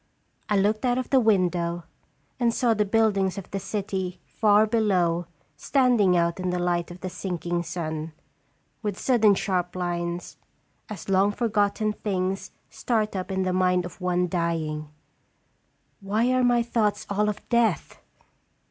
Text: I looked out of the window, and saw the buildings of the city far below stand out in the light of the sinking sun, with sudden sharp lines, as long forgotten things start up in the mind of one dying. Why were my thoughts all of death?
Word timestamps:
I 0.49 0.57
looked 0.57 0.83
out 0.83 0.97
of 0.97 1.11
the 1.11 1.19
window, 1.19 1.83
and 2.39 2.51
saw 2.51 2.73
the 2.73 2.85
buildings 2.85 3.37
of 3.37 3.51
the 3.51 3.59
city 3.59 4.19
far 4.25 4.65
below 4.65 5.27
stand 5.57 6.01
out 6.15 6.39
in 6.39 6.49
the 6.49 6.57
light 6.57 6.89
of 6.89 7.01
the 7.01 7.07
sinking 7.11 7.61
sun, 7.61 8.11
with 8.81 8.99
sudden 8.99 9.35
sharp 9.35 9.75
lines, 9.75 10.37
as 10.89 11.07
long 11.07 11.31
forgotten 11.31 11.93
things 11.93 12.49
start 12.67 13.15
up 13.15 13.29
in 13.29 13.43
the 13.43 13.53
mind 13.53 13.85
of 13.85 14.01
one 14.01 14.27
dying. 14.27 14.89
Why 15.99 16.33
were 16.33 16.43
my 16.43 16.63
thoughts 16.63 17.05
all 17.07 17.29
of 17.29 17.47
death? 17.49 17.99